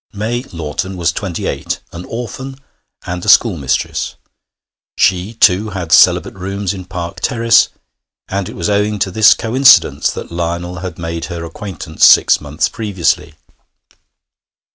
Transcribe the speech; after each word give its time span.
May 0.13 0.41
Lawton 0.51 0.97
was 0.97 1.11
twenty 1.11 1.45
eight, 1.45 1.79
an 1.93 2.05
orphan, 2.09 2.59
and 3.05 3.23
a 3.23 3.29
schoolmistress. 3.29 4.15
She, 4.97 5.35
too, 5.35 5.69
had 5.77 5.91
celibate 5.91 6.33
rooms 6.33 6.73
in 6.73 6.85
Park 6.85 7.19
Terrace, 7.19 7.69
and 8.27 8.49
it 8.49 8.55
was 8.55 8.67
owing 8.67 8.97
to 8.97 9.11
this 9.11 9.35
coincidence 9.35 10.09
that 10.13 10.31
Lionel 10.31 10.77
had 10.77 10.97
made 10.97 11.25
her 11.25 11.45
acquaintance 11.45 12.03
six 12.03 12.41
months 12.41 12.67
previously. 12.67 13.35